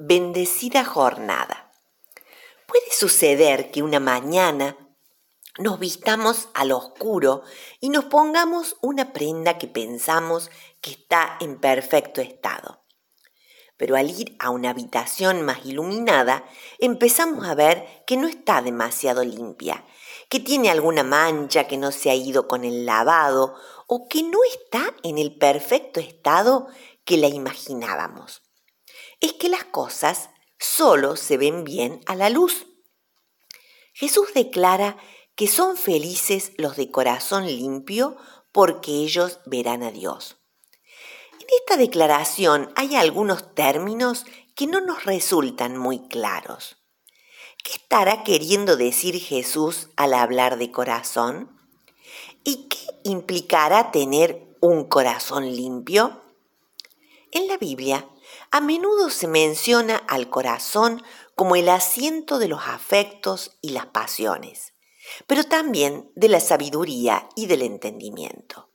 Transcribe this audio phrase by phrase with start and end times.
[0.00, 1.72] bendecida jornada.
[2.68, 4.76] Puede suceder que una mañana
[5.58, 7.42] nos vistamos al oscuro
[7.80, 12.84] y nos pongamos una prenda que pensamos que está en perfecto estado.
[13.76, 16.44] Pero al ir a una habitación más iluminada,
[16.78, 19.84] empezamos a ver que no está demasiado limpia,
[20.28, 23.56] que tiene alguna mancha que no se ha ido con el lavado
[23.88, 26.68] o que no está en el perfecto estado
[27.04, 28.47] que la imaginábamos.
[29.20, 32.66] Es que las cosas solo se ven bien a la luz.
[33.92, 34.96] Jesús declara
[35.34, 38.16] que son felices los de corazón limpio
[38.52, 40.36] porque ellos verán a Dios.
[41.40, 44.24] En esta declaración hay algunos términos
[44.54, 46.76] que no nos resultan muy claros.
[47.62, 51.56] ¿Qué estará queriendo decir Jesús al hablar de corazón?
[52.44, 56.22] ¿Y qué implicará tener un corazón limpio?
[57.30, 58.08] En la Biblia,
[58.50, 61.02] a menudo se menciona al corazón
[61.34, 64.72] como el asiento de los afectos y las pasiones
[65.26, 68.70] pero también de la sabiduría y del entendimiento.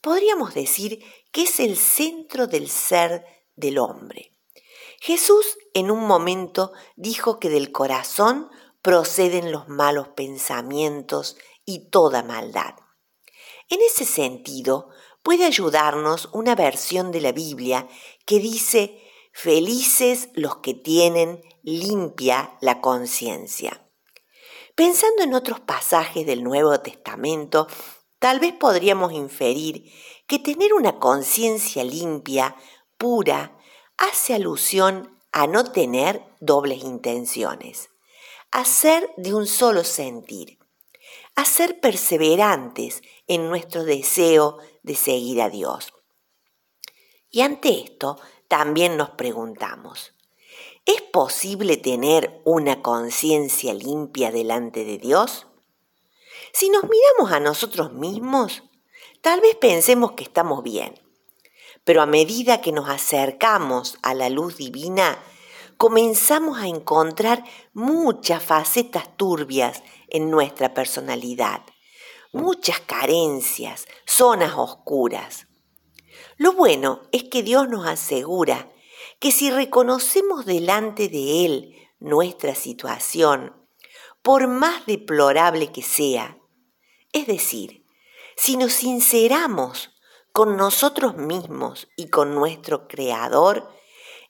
[0.00, 3.24] Podríamos decir que es el centro del ser
[3.56, 4.32] del hombre.
[5.00, 8.50] Jesús en un momento dijo que del corazón
[8.82, 12.74] proceden los malos pensamientos y toda maldad.
[13.72, 14.90] En ese sentido,
[15.22, 17.88] puede ayudarnos una versión de la Biblia
[18.26, 19.00] que dice,
[19.32, 23.88] felices los que tienen limpia la conciencia.
[24.74, 27.66] Pensando en otros pasajes del Nuevo Testamento,
[28.18, 29.90] tal vez podríamos inferir
[30.26, 32.54] que tener una conciencia limpia,
[32.98, 33.56] pura,
[33.96, 37.88] hace alusión a no tener dobles intenciones,
[38.50, 40.58] a ser de un solo sentir,
[41.34, 45.92] a ser perseverantes en nuestro deseo de seguir a Dios.
[47.30, 50.14] Y ante esto también nos preguntamos,
[50.84, 55.46] ¿Es posible tener una conciencia limpia delante de Dios?
[56.52, 58.64] Si nos miramos a nosotros mismos,
[59.20, 61.00] tal vez pensemos que estamos bien,
[61.84, 65.22] pero a medida que nos acercamos a la luz divina,
[65.82, 71.62] comenzamos a encontrar muchas facetas turbias en nuestra personalidad,
[72.32, 75.48] muchas carencias, zonas oscuras.
[76.36, 78.70] Lo bueno es que Dios nos asegura
[79.18, 83.52] que si reconocemos delante de Él nuestra situación,
[84.22, 86.38] por más deplorable que sea,
[87.12, 87.84] es decir,
[88.36, 89.90] si nos sinceramos
[90.32, 93.81] con nosotros mismos y con nuestro Creador,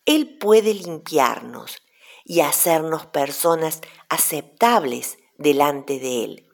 [0.04, 1.82] Él puede limpiarnos
[2.24, 6.48] y hacernos personas aceptables delante de Él,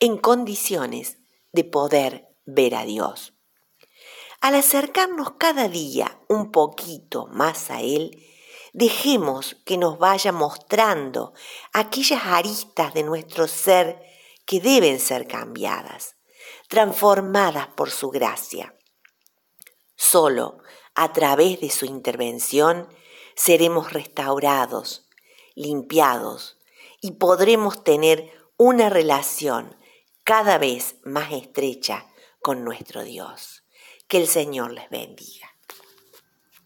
[0.00, 1.18] en condiciones
[1.52, 3.34] de poder ver a Dios.
[4.40, 8.22] Al acercarnos cada día un poquito más a Él,
[8.72, 11.32] dejemos que nos vaya mostrando
[11.72, 14.02] aquellas aristas de nuestro ser
[14.44, 16.16] que deben ser cambiadas,
[16.68, 18.76] transformadas por su gracia.
[19.96, 20.58] Solo
[20.96, 22.88] a través de su intervención
[23.36, 25.06] seremos restaurados,
[25.54, 26.58] limpiados
[27.00, 29.76] y podremos tener una relación
[30.24, 32.06] cada vez más estrecha
[32.40, 33.62] con nuestro Dios.
[34.08, 35.55] Que el Señor les bendiga.